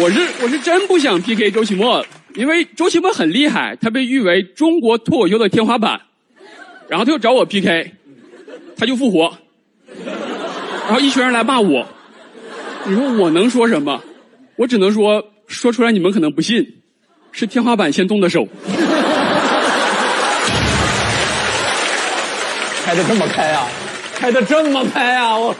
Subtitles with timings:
[0.00, 2.02] 我是我是真不想 PK 周奇墨，
[2.34, 6.00] 因为周奇墨很厉害，他被誉为中国脱口秀的天花板。
[6.88, 7.92] 然后他又找我 PK，
[8.78, 9.36] 他就复活，
[10.86, 11.86] 然后一群人来骂我，
[12.86, 14.02] 你说我能说什么？
[14.56, 16.66] 我只能说说出来你们可能不信，
[17.30, 18.48] 是天花板先动的手。
[22.84, 23.68] 开的这么开啊！
[24.16, 25.38] 开的这么开啊！
[25.38, 25.54] 我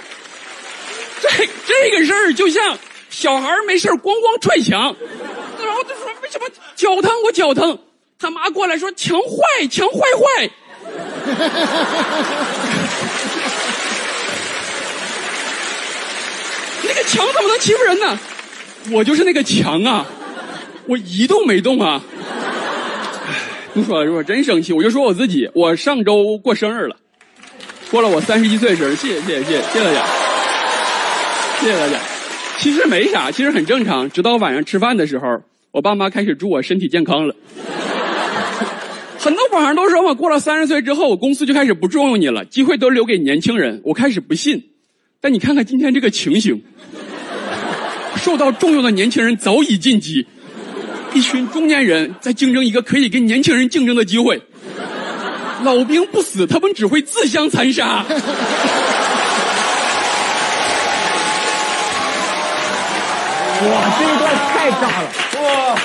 [1.20, 1.28] 这
[1.66, 2.76] 这个事儿就像
[3.10, 4.96] 小孩没事咣咣踹墙，
[5.62, 7.10] 然后他说为什么脚疼？
[7.24, 7.78] 我脚疼。
[8.18, 10.50] 他妈过来说墙坏，墙坏坏。
[16.82, 18.18] 那个墙怎么能欺负人呢？
[18.92, 20.06] 我就是那个墙啊，
[20.86, 22.02] 我一动没动啊。
[23.72, 24.72] 不说了，我，真生气。
[24.72, 26.96] 我就说我自己，我上周过生日了，
[27.90, 28.96] 过了我三十一岁生日。
[28.96, 30.06] 谢谢，谢谢，谢谢大家，
[31.60, 31.98] 谢谢大家。
[32.60, 34.10] 其实没啥，其实很正常。
[34.10, 37.34] 直到晚上吃饭的时候，我爸妈开始祝我身体健康了。
[39.18, 43.80] 很多网上都说嘛，过了三十岁之后，我公司就开始不重用你了，机会都留给年轻人。
[43.82, 44.62] 我开始不信，
[45.22, 46.62] 但你看看今天这个情形，
[48.16, 50.26] 受到重用的年轻人早已晋级，
[51.14, 54.42] 一群中年人在竞争一个可以跟年轻人竞争的机会。
[55.64, 58.04] 老兵不死，他们只会自相残杀。
[63.62, 65.12] 哇，这一段太炸了！
[65.42, 65.78] 哇，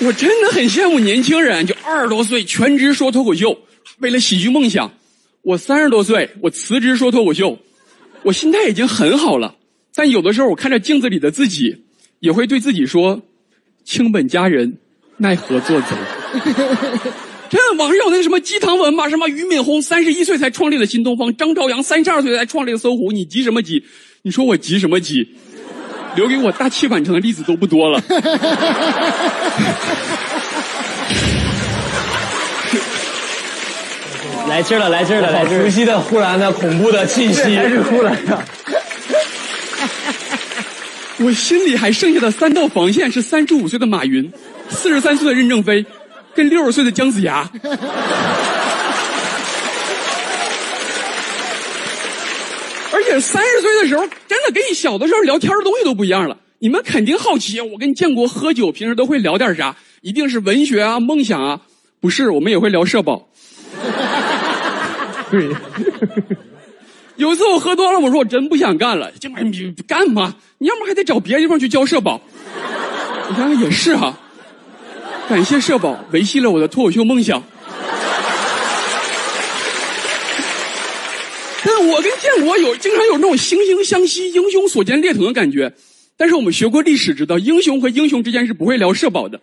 [0.00, 3.58] 我真的很羡慕年轻人，就二十多岁全职说脱口秀，
[4.00, 4.92] 为了喜剧梦想。
[5.40, 7.58] 我三十多岁，我辞职说脱口秀，
[8.22, 9.56] 我心态已经很好了。
[9.94, 11.84] 但有的时候，我看着镜子里的自己，
[12.18, 13.22] 也会对自己说
[13.84, 14.76] ：“卿本佳人，
[15.16, 15.86] 奈何作贼。”
[17.48, 19.08] 真的，网上有那什么鸡汤文嘛？
[19.08, 23.82] 什么俞敏洪三十一岁才创立了新东方，张朝阳三十二岁才创立了搜狐，你急什么急？
[24.22, 25.26] 你说我急什么急？
[26.14, 28.02] 留给我大器晚成的例子都不多了。
[34.48, 35.62] 来劲了，来劲了，来劲儿！
[35.62, 38.42] 熟悉的忽然的恐怖的气息，还是忽然的。
[41.24, 44.30] 我心里还剩下的三道防线是三十五岁的马云，
[44.68, 45.86] 四十三岁的任正非，
[46.34, 47.48] 跟六十岁的姜子牙。
[53.10, 56.36] 且三十岁的时候，真的跟你小的时候聊天的东西都不一样了。
[56.60, 59.76] 你们肯定好奇，我跟建国喝酒，平时都会聊点啥？
[60.02, 61.60] 一定是文学啊、梦想啊？
[62.00, 63.28] 不是，我们也会聊社保。
[65.30, 65.48] 对，
[67.16, 70.34] 有一次我喝多了，我说我真不想干了，这玩意儿你干嘛？
[70.58, 72.20] 你要么还得找别的地方去交社保。
[73.28, 74.18] 你看看也是哈、
[75.28, 77.42] 感谢社保维系了我的脱口秀梦想。
[81.80, 85.72] 我跟建国有经常有那种惺惺相惜、英雄所见略同的感觉。
[86.16, 89.40] 但是我们学过历史，知道英雄和英雄之间是不会聊社保的。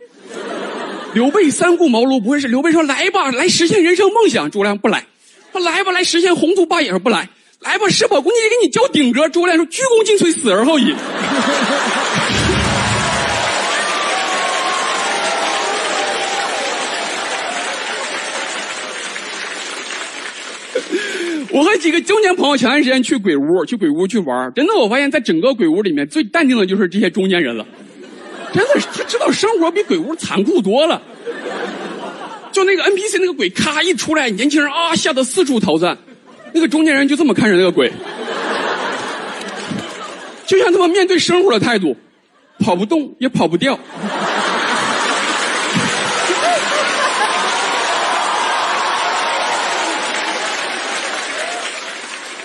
[1.13, 4.99] 刘备三顾茅庐不会是刘备说来吧，来实现人生梦想，诸葛亮不来；
[5.51, 7.29] 他来吧，来实现宏图霸业，不来；
[7.61, 10.93] 来吧，社保公积金给你交顶格，诸葛亮说鞠躬尽瘁，死而后已。
[21.57, 27.65] 我和几个中年朋友前段时间去鬼屋，去鬼屋去玩真的，我发现在整个鬼屋里面最淡定的就是这些中年人了。
[28.53, 31.01] 真的，他知道生活比鬼屋残酷多了。
[32.51, 35.97] 就那个 NPC 那个鬼，咔一出来，年轻人啊吓得四处逃窜，
[36.53, 37.91] 那个中年人就这么看着那个鬼，
[40.45, 41.97] 就像他们面对生活的态度，
[42.59, 43.79] 跑不动也跑不掉。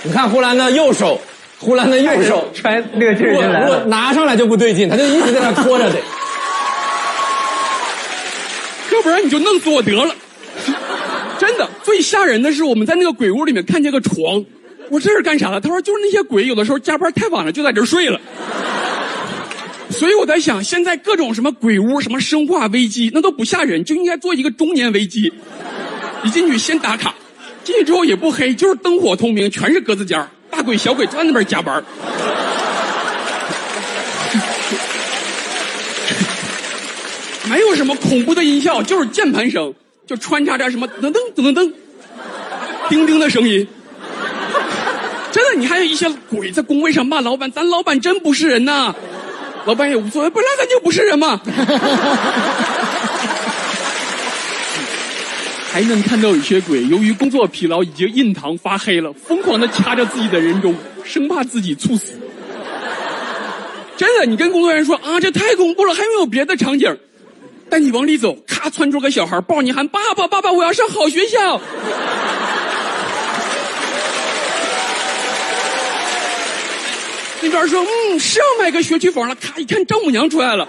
[0.05, 1.21] 你看呼兰的右手，
[1.59, 3.67] 呼兰的右手穿那个劲儿来了。
[3.67, 5.99] 如果拿上来就不对劲，他就一直在那拖着得。
[8.93, 10.15] 要不然你就弄死我得了。
[11.39, 14.45] 真的，最吓人的是我们在那个鬼屋里面看见个床，
[14.91, 15.61] 我说这是干啥的？
[15.61, 18.21] 他说就是那些鬼有的时候加班太晚了，就在这睡了。
[19.91, 25.33] 所以我在想，现在各种什么鬼屋、什么生化危机，那都不吓人，就应该做一个中年危机。
[26.25, 27.15] 一进去先打卡，
[27.65, 31.83] 进去之后也不黑，就是灯火通明，全是格子间大鬼小鬼都在那边加班。
[37.49, 39.75] 没有什么恐怖的音效，就是键盘声，
[40.07, 41.73] 就穿插着什么噔噔噔噔噔，
[42.89, 43.67] 叮叮的声音。
[45.31, 48.95] 真的，你还有一些鬼在工位上骂老板，咱老板真不是人呐。
[49.65, 51.41] 老板也无所谓，本来咱就不是人嘛。
[55.73, 62.13] 还能看到有些鬼，由于工作疲劳，已经印堂发黑了，疯狂的掐着自己的人中，生怕自己猝死。
[63.97, 66.95] 真的，你跟工作人员说啊，这太恐怖了，还有没有别的场景？
[67.71, 71.59] 带你往里走，咔窜出个小孩抱你喊爸爸爸爸，我要上好学校。
[77.41, 80.69] 那边说嗯是要买个学区房了，咔一看丈母娘出来了，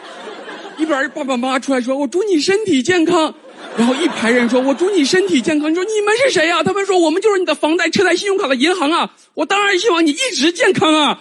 [0.77, 3.35] 一边爸爸妈妈出来说我祝你身体健康，
[3.77, 5.71] 然后一排人说我祝你身体健康。
[5.71, 9.09] 你说你们是谁呀、他们说我们就是你的房贷、车贷、信用卡的银行啊。
[9.33, 11.19] 我当然希望你一直健康啊。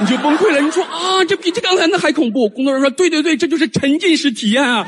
[0.00, 2.48] 你就崩溃了，你说啊，这比这刚才那还恐怖。
[2.48, 4.84] 工作人员说对对对，这就是沉浸式体验啊。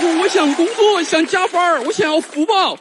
[0.00, 2.78] 我我想工作，想加班，我想要福报。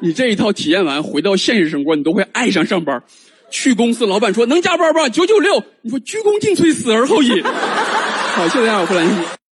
[0.00, 3.00] 你这一套体验完，回到现实生活，你都会爱上上班。
[3.50, 5.62] 去公司，老板说能加班吧，九九六。
[5.82, 7.40] 你说鞠躬尽瘁，死而后已。
[8.38, 9.47] 好，谢谢大家，我胡兰西。